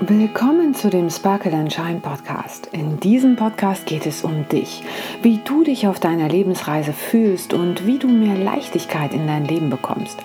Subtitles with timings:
[0.00, 2.66] Willkommen zu dem Sparkle and Shine Podcast.
[2.72, 4.82] In diesem Podcast geht es um dich,
[5.22, 9.70] wie du dich auf deiner Lebensreise fühlst und wie du mehr Leichtigkeit in dein Leben
[9.70, 10.18] bekommst.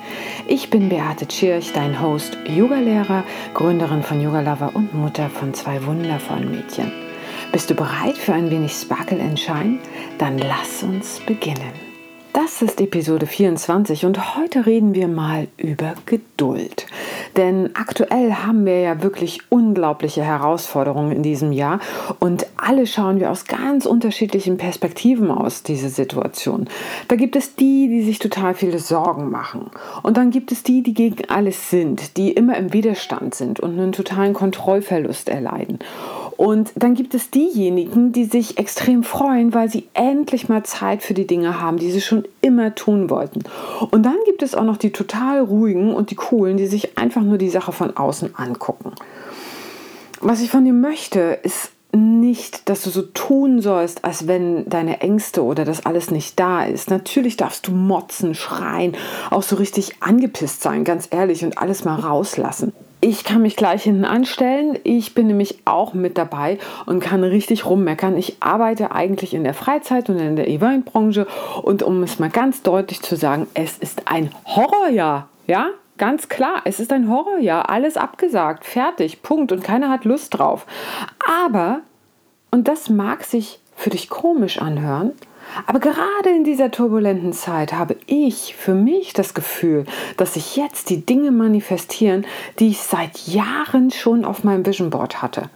[0.48, 5.86] Ich bin Beate Tschirch, dein Host, Yogalehrer, Gründerin von Yoga Lover und Mutter von zwei
[5.86, 6.92] wundervollen Mädchen.
[7.52, 9.78] Bist du bereit für ein wenig Sparkle and Shine?
[10.18, 11.90] Dann lass uns beginnen.
[12.34, 16.86] Das ist Episode 24 und heute reden wir mal über Geduld.
[17.40, 21.80] Denn aktuell haben wir ja wirklich unglaubliche Herausforderungen in diesem Jahr
[22.20, 26.68] und alle schauen wir aus ganz unterschiedlichen Perspektiven aus diese Situation.
[27.08, 29.72] Da gibt es die, die sich total viele Sorgen machen
[30.04, 33.80] und dann gibt es die, die gegen alles sind, die immer im Widerstand sind und
[33.80, 35.80] einen totalen Kontrollverlust erleiden.
[36.40, 41.14] Und dann gibt es diejenigen, die sich extrem freuen, weil sie endlich mal Zeit für
[41.14, 43.42] die Dinge haben, die sie schon immer tun wollten.
[43.92, 47.24] Und dann gibt es auch noch die total ruhigen und die coolen, die sich einfach
[47.24, 48.94] nur die Sache von außen angucken.
[50.22, 55.02] Was ich von dir möchte, ist nicht, dass du so tun sollst, als wenn deine
[55.02, 56.90] Ängste oder das alles nicht da ist.
[56.90, 58.96] Natürlich darfst du motzen, schreien,
[59.30, 62.72] auch so richtig angepisst sein, ganz ehrlich, und alles mal rauslassen.
[63.02, 64.78] Ich kann mich gleich hinten anstellen.
[64.84, 68.18] Ich bin nämlich auch mit dabei und kann richtig rummeckern.
[68.18, 71.26] Ich arbeite eigentlich in der Freizeit und in der Eventbranche.
[71.62, 75.30] Und um es mal ganz deutlich zu sagen, es ist ein Horrorjahr.
[75.48, 77.70] Ja, ganz klar, es ist ein Horrorjahr.
[77.70, 79.54] Alles abgesagt, fertig, Punkt.
[79.54, 80.66] Und keiner hat Lust drauf.
[81.46, 81.80] Aber,
[82.52, 85.14] und das mag sich für dich komisch anhören,
[85.66, 89.86] aber gerade in dieser turbulenten Zeit habe ich für mich das Gefühl,
[90.18, 92.26] dass sich jetzt die Dinge manifestieren,
[92.60, 95.50] die ich seit Jahren schon auf meinem Vision Board hatte.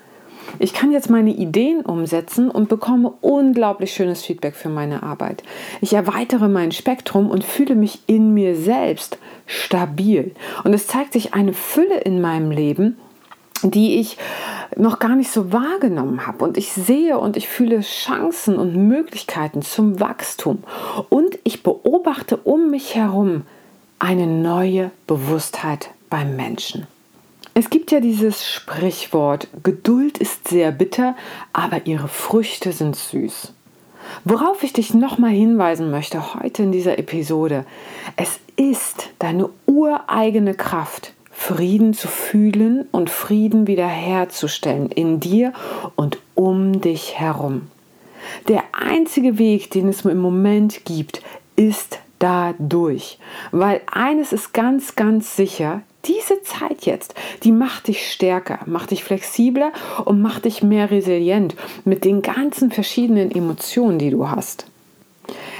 [0.59, 5.44] Ich kann jetzt meine Ideen umsetzen und bekomme unglaublich schönes Feedback für meine Arbeit.
[5.81, 10.33] Ich erweitere mein Spektrum und fühle mich in mir selbst stabil.
[10.63, 12.97] Und es zeigt sich eine Fülle in meinem Leben,
[13.72, 14.17] die ich
[14.75, 16.44] noch gar nicht so wahrgenommen habe.
[16.44, 20.63] Und ich sehe und ich fühle Chancen und Möglichkeiten zum Wachstum.
[21.09, 23.44] Und ich beobachte um mich herum
[24.00, 26.88] eine neue Bewusstheit beim Menschen.
[27.56, 31.16] Es gibt ja dieses Sprichwort, Geduld ist sehr bitter,
[31.53, 33.53] aber ihre Früchte sind süß.
[34.25, 37.66] Worauf ich dich nochmal hinweisen möchte heute in dieser Episode,
[38.16, 45.51] es ist deine ureigene Kraft, Frieden zu fühlen und Frieden wiederherzustellen in dir
[45.95, 47.69] und um dich herum.
[48.47, 51.21] Der einzige Weg, den es im Moment gibt,
[51.55, 53.19] ist dadurch.
[53.51, 59.03] Weil eines ist ganz, ganz sicher, diese Zeit jetzt, die macht dich stärker, macht dich
[59.03, 59.71] flexibler
[60.05, 61.55] und macht dich mehr resilient
[61.85, 64.67] mit den ganzen verschiedenen Emotionen, die du hast.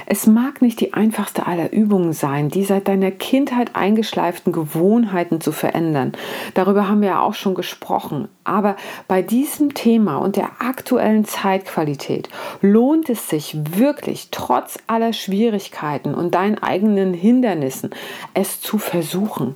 [0.06, 5.52] Es mag nicht die einfachste aller Übungen sein, die seit deiner Kindheit eingeschleiften Gewohnheiten zu
[5.52, 6.12] verändern.
[6.54, 8.28] Darüber haben wir ja auch schon gesprochen.
[8.44, 8.76] Aber
[9.08, 12.28] bei diesem Thema und der aktuellen Zeitqualität
[12.60, 17.90] lohnt es sich wirklich, trotz aller Schwierigkeiten und deinen eigenen Hindernissen,
[18.34, 19.54] es zu versuchen.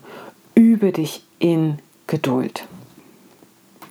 [0.54, 2.64] Übe dich in Geduld.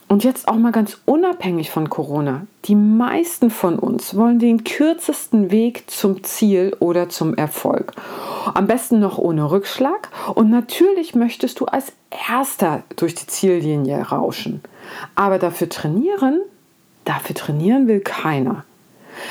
[0.09, 2.47] Und jetzt auch mal ganz unabhängig von Corona.
[2.65, 7.91] Die meisten von uns wollen den kürzesten Weg zum Ziel oder zum Erfolg.
[8.53, 10.09] Am besten noch ohne Rückschlag.
[10.33, 11.91] Und natürlich möchtest du als
[12.29, 14.61] erster durch die Ziellinie rauschen.
[15.15, 16.39] Aber dafür trainieren,
[17.03, 18.63] dafür trainieren will keiner.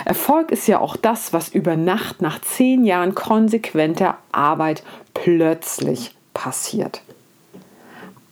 [0.05, 4.83] Erfolg ist ja auch das, was über Nacht nach zehn Jahren konsequenter Arbeit
[5.15, 7.03] plötzlich passiert.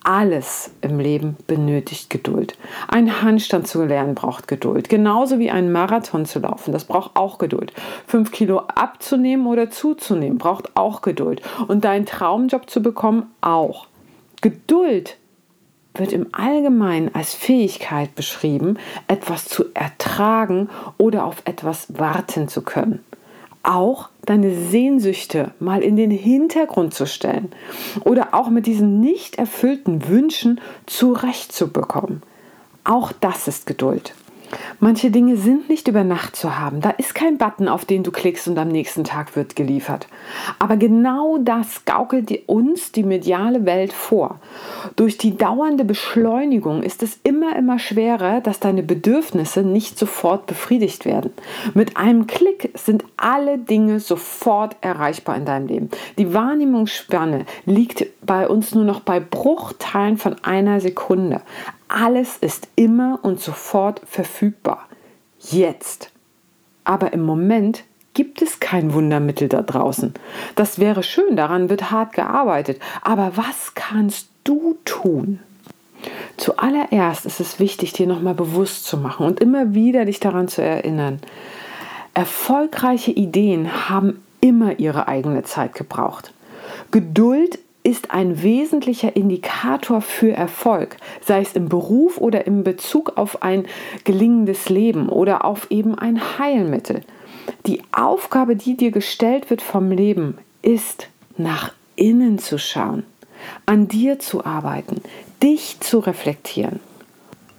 [0.04, 2.58] Alles im Leben benötigt Geduld.
[2.88, 4.90] Ein Handstand zu lernen braucht Geduld.
[4.90, 6.72] Genauso wie ein Marathon zu laufen.
[6.72, 7.72] Das braucht auch Geduld.
[8.06, 11.40] Fünf Kilo abzunehmen oder zuzunehmen braucht auch Geduld.
[11.68, 13.86] Und deinen Traumjob zu bekommen auch.
[14.42, 15.16] Geduld
[15.94, 18.78] wird im Allgemeinen als Fähigkeit beschrieben,
[19.08, 23.02] etwas zu ertragen oder auf etwas warten zu können
[23.64, 27.52] auch deine Sehnsüchte mal in den Hintergrund zu stellen
[28.04, 32.22] oder auch mit diesen nicht erfüllten Wünschen zurechtzubekommen.
[32.84, 34.14] Auch das ist Geduld.
[34.80, 36.80] Manche Dinge sind nicht über Nacht zu haben.
[36.80, 40.08] Da ist kein Button, auf den du klickst und am nächsten Tag wird geliefert.
[40.58, 44.40] Aber genau das gaukelt uns die mediale Welt vor.
[44.96, 51.04] Durch die dauernde Beschleunigung ist es immer, immer schwerer, dass deine Bedürfnisse nicht sofort befriedigt
[51.04, 51.32] werden.
[51.74, 55.90] Mit einem Klick sind alle Dinge sofort erreichbar in deinem Leben.
[56.18, 61.40] Die Wahrnehmungsspanne liegt bei uns nur noch bei Bruchteilen von einer Sekunde.
[61.96, 64.88] Alles ist immer und sofort verfügbar.
[65.38, 66.10] Jetzt.
[66.82, 70.12] Aber im Moment gibt es kein Wundermittel da draußen.
[70.56, 72.80] Das wäre schön, daran wird hart gearbeitet.
[73.02, 75.38] Aber was kannst du tun?
[76.36, 80.62] Zuallererst ist es wichtig, dir nochmal bewusst zu machen und immer wieder dich daran zu
[80.62, 81.20] erinnern.
[82.12, 86.34] Erfolgreiche Ideen haben immer ihre eigene Zeit gebraucht.
[86.90, 93.42] Geduld ist ein wesentlicher Indikator für Erfolg, sei es im Beruf oder im Bezug auf
[93.42, 93.66] ein
[94.04, 97.02] gelingendes Leben oder auf eben ein Heilmittel.
[97.66, 103.04] Die Aufgabe, die dir gestellt wird vom Leben, ist nach innen zu schauen,
[103.66, 105.02] an dir zu arbeiten,
[105.42, 106.80] dich zu reflektieren.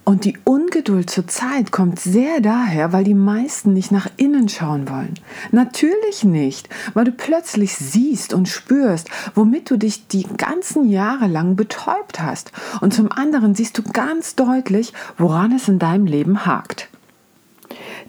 [0.05, 4.87] Und die Ungeduld zur Zeit kommt sehr daher, weil die meisten nicht nach innen schauen
[4.87, 5.15] wollen.
[5.51, 11.55] Natürlich nicht, weil du plötzlich siehst und spürst, womit du dich die ganzen Jahre lang
[11.55, 12.51] betäubt hast.
[12.81, 16.87] Und zum anderen siehst du ganz deutlich, woran es in deinem Leben hakt.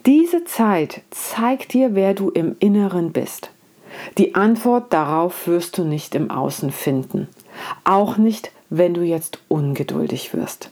[0.05, 3.49] Diese Zeit zeigt dir, wer du im Inneren bist.
[4.19, 7.27] Die Antwort darauf wirst du nicht im Außen finden.
[7.85, 10.71] Auch nicht, wenn du jetzt ungeduldig wirst.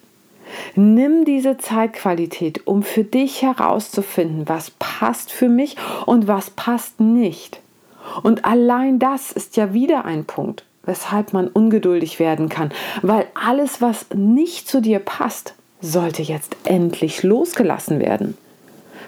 [0.74, 7.60] Nimm diese Zeitqualität, um für dich herauszufinden, was passt für mich und was passt nicht.
[8.22, 12.72] Und allein das ist ja wieder ein Punkt, weshalb man ungeduldig werden kann,
[13.02, 18.36] weil alles, was nicht zu dir passt, sollte jetzt endlich losgelassen werden.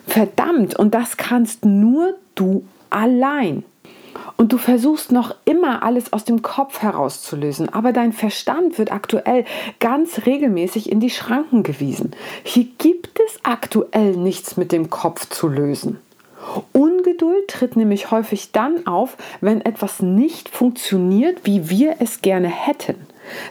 [0.06, 3.64] Verdammt, und das kannst nur du allein.
[4.36, 9.44] Und du versuchst noch immer alles aus dem Kopf herauszulösen, aber dein Verstand wird aktuell
[9.80, 12.12] ganz regelmäßig in die Schranken gewiesen.
[12.44, 15.98] Hier gibt es aktuell nichts mit dem Kopf zu lösen.
[16.72, 22.94] Ungeduld tritt nämlich häufig dann auf, wenn etwas nicht funktioniert, wie wir es gerne hätten.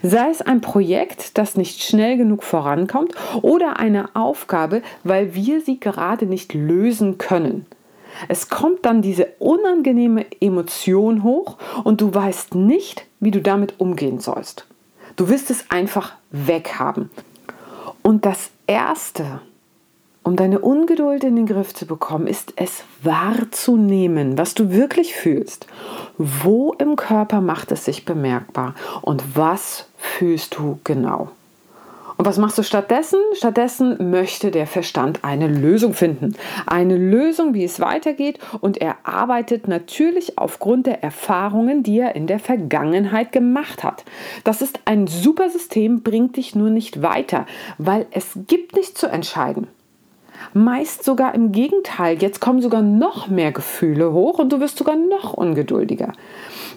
[0.02, 5.80] Sei es ein Projekt, das nicht schnell genug vorankommt oder eine Aufgabe, weil wir sie
[5.80, 7.66] gerade nicht lösen können.
[8.28, 14.20] Es kommt dann diese unangenehme Emotion hoch und du weißt nicht, wie du damit umgehen
[14.20, 14.68] sollst.
[15.16, 17.10] Du wirst es einfach weghaben.
[18.02, 19.42] Und das Erste,
[20.24, 25.68] um deine Ungeduld in den Griff zu bekommen, ist es wahrzunehmen, was du wirklich fühlst.
[26.18, 31.30] Wo im Körper macht es sich bemerkbar und was fühlst du genau?
[32.18, 33.20] Und was machst du stattdessen?
[33.34, 36.36] Stattdessen möchte der Verstand eine Lösung finden.
[36.66, 38.40] Eine Lösung, wie es weitergeht.
[38.62, 44.06] Und er arbeitet natürlich aufgrund der Erfahrungen, die er in der Vergangenheit gemacht hat.
[44.44, 47.46] Das ist ein super System, bringt dich nur nicht weiter,
[47.78, 49.68] weil es gibt nichts zu entscheiden.
[50.54, 52.22] Meist sogar im Gegenteil.
[52.22, 56.14] Jetzt kommen sogar noch mehr Gefühle hoch und du wirst sogar noch ungeduldiger.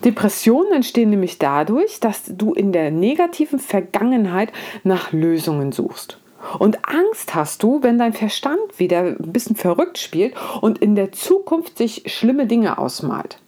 [0.05, 4.53] Depressionen entstehen nämlich dadurch, dass du in der negativen Vergangenheit
[4.85, 6.19] nach Lösungen suchst.
[6.59, 11.13] Und Angst hast du, wenn dein Verstand wieder ein bisschen verrückt spielt und in der
[11.13, 13.39] Zukunft sich schlimme Dinge ausmalt.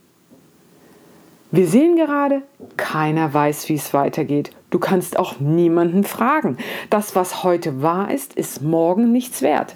[1.52, 2.42] Wir sehen gerade,
[2.76, 4.52] keiner weiß, wie es weitergeht.
[4.70, 6.58] Du kannst auch niemanden fragen.
[6.90, 9.74] Das, was heute wahr ist, ist morgen nichts wert.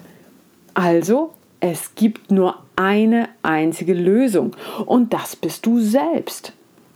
[0.75, 4.51] Also, es gibt nur eine einzige Lösung
[4.85, 6.53] und das bist du selbst.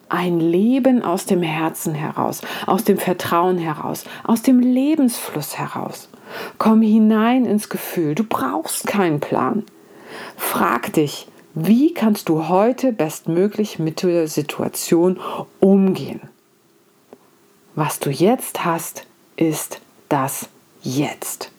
[0.09, 6.09] Ein Leben aus dem Herzen heraus, aus dem Vertrauen heraus, aus dem Lebensfluss heraus.
[6.57, 9.63] Komm hinein ins Gefühl, du brauchst keinen Plan.
[10.35, 15.19] Frag dich, wie kannst du heute bestmöglich mit der Situation
[15.59, 16.21] umgehen?
[17.75, 19.05] Was du jetzt hast,
[19.37, 19.79] ist
[20.09, 20.49] das
[20.81, 21.51] Jetzt.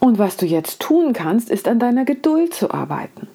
[0.00, 3.28] Und was du jetzt tun kannst, ist an deiner Geduld zu arbeiten.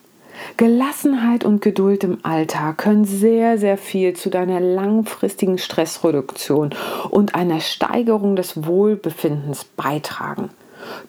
[0.58, 6.74] Gelassenheit und Geduld im Alltag können sehr, sehr viel zu deiner langfristigen Stressreduktion
[7.10, 10.50] und einer Steigerung des Wohlbefindens beitragen.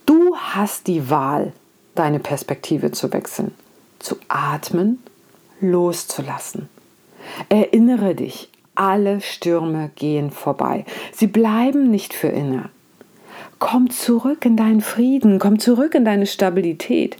[0.06, 1.52] Du hast die Wahl,
[1.94, 3.54] deine Perspektive zu wechseln,
[3.98, 5.02] zu atmen,
[5.60, 6.68] loszulassen.
[7.48, 10.84] Erinnere dich, alle Stürme gehen vorbei.
[11.12, 12.70] Sie bleiben nicht für immer.
[13.60, 17.18] Komm zurück in deinen Frieden, komm zurück in deine Stabilität.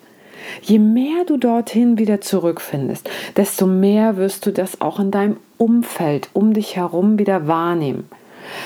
[0.63, 6.31] Je mehr du dorthin wieder zurückfindest, desto mehr wirst du das auch in deinem Umfeld
[6.33, 8.09] um dich herum wieder wahrnehmen.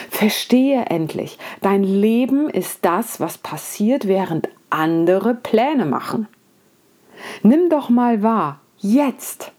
[0.09, 6.29] Verstehe endlich, dein Leben ist das, was passiert, während andere Pläne machen.
[7.43, 9.51] Nimm doch mal wahr, jetzt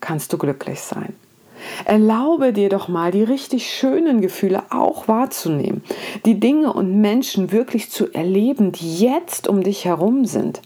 [0.00, 1.14] kannst du glücklich sein.
[1.84, 5.82] Erlaube dir doch mal, die richtig schönen Gefühle auch wahrzunehmen,
[6.24, 10.62] die Dinge und Menschen wirklich zu erleben, die jetzt um dich herum sind.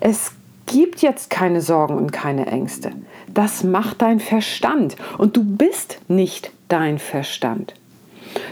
[0.00, 0.32] Es
[0.66, 2.92] gibt jetzt keine Sorgen und keine Ängste.
[3.32, 7.74] Das macht dein Verstand und du bist nicht dein Verstand.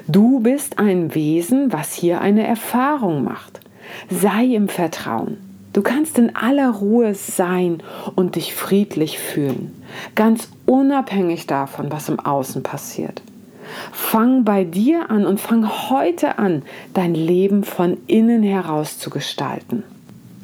[0.09, 3.61] Du bist ein Wesen, was hier eine Erfahrung macht.
[4.11, 5.48] Sei im Vertrauen.
[5.73, 7.83] Du kannst in aller Ruhe sein
[8.15, 9.83] und dich friedlich fühlen,
[10.15, 13.23] ganz unabhängig davon, was im Außen passiert.
[13.93, 16.63] Fang bei dir an und fang heute an,
[16.95, 19.85] dein Leben von innen heraus zu gestalten.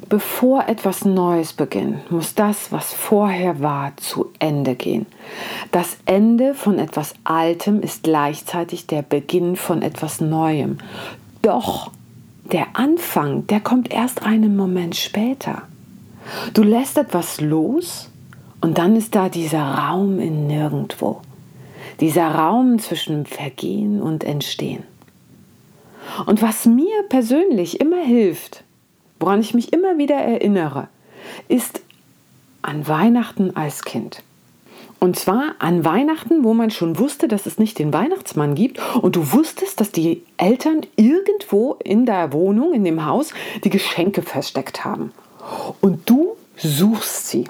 [0.07, 5.07] Bevor etwas Neues beginnt, muss das, was vorher war, zu Ende gehen.
[5.71, 10.77] Das Ende von etwas Altem ist gleichzeitig der Beginn von etwas Neuem.
[11.41, 11.89] Doch
[12.51, 15.63] der Anfang, der kommt erst einen Moment später.
[16.53, 18.09] Du lässt etwas los
[18.61, 21.21] und dann ist da dieser Raum in Nirgendwo.
[21.99, 24.83] Dieser Raum zwischen Vergehen und Entstehen.
[26.25, 28.63] Und was mir persönlich immer hilft,
[29.19, 30.87] woran ich mich immer wieder erinnere,
[31.47, 31.81] ist
[32.61, 34.23] an Weihnachten als Kind.
[34.99, 39.15] Und zwar an Weihnachten, wo man schon wusste, dass es nicht den Weihnachtsmann gibt und
[39.15, 43.31] du wusstest, dass die Eltern irgendwo in der Wohnung, in dem Haus,
[43.63, 45.11] die Geschenke versteckt haben.
[45.81, 47.45] Und du suchst sie.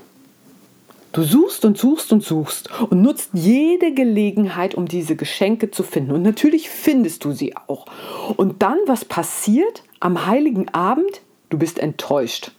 [1.16, 6.12] Du suchst und suchst und suchst und nutzt jede Gelegenheit, um diese Geschenke zu finden.
[6.12, 7.86] Und natürlich findest du sie auch.
[8.36, 11.22] Und dann, was passiert am heiligen Abend?
[11.50, 12.52] Du bist enttäuscht.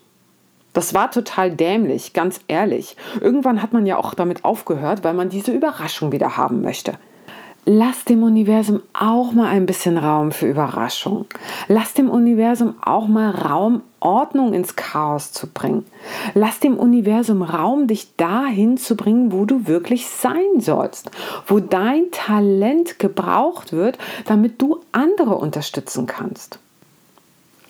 [0.76, 2.99] Das war total dämlich, ganz ehrlich.
[3.23, 6.92] Irgendwann hat man ja auch damit aufgehört, weil man diese Überraschung wieder haben möchte.
[7.64, 11.25] Lass dem Universum auch mal ein bisschen Raum für Überraschung.
[11.66, 15.87] Lass dem Universum auch mal Raum, Ordnung ins Chaos zu bringen.
[16.35, 21.11] Lass dem Universum Raum, dich dahin zu bringen, wo du wirklich sein sollst,
[21.47, 26.59] wo dein Talent gebraucht wird, damit du andere unterstützen kannst.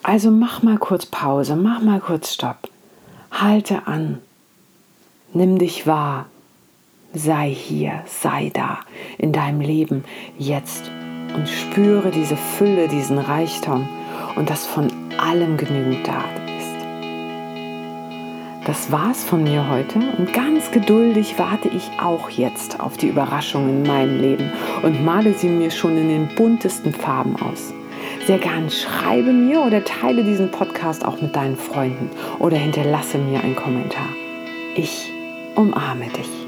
[0.02, 2.68] Also mach mal kurz Pause, mach mal kurz Stopp.
[3.40, 4.22] Halte an.
[5.34, 6.26] Nimm dich wahr
[7.12, 8.80] sei hier, sei da
[9.18, 10.04] in deinem Leben
[10.38, 10.90] jetzt
[11.34, 13.88] und spüre diese Fülle, diesen Reichtum
[14.36, 14.88] und dass von
[15.18, 16.24] allem genügend da
[16.58, 16.86] ist.
[18.66, 23.68] Das war's von mir heute und ganz geduldig warte ich auch jetzt auf die Überraschung
[23.68, 24.50] in meinem Leben
[24.82, 27.72] und male sie mir schon in den buntesten Farben aus.
[28.26, 33.38] Sehr gern schreibe mir oder teile diesen Podcast auch mit deinen Freunden oder hinterlasse mir
[33.40, 34.08] einen Kommentar.
[34.74, 35.12] Ich
[35.54, 36.45] umarme dich.